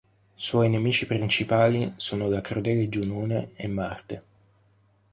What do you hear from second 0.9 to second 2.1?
principali